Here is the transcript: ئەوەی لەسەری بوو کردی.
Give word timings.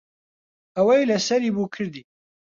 ئەوەی 0.75 1.07
لەسەری 1.11 1.53
بوو 1.55 1.71
کردی. 1.75 2.03